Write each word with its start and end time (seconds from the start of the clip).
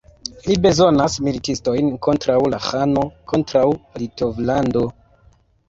Mi 0.45 0.53
bezonas 0.61 1.17
militistojn 1.27 1.91
kontraŭ 2.09 2.39
la 2.55 2.61
ĥano, 2.71 3.05
kontraŭ 3.35 3.65
Litovlando. 3.79 4.87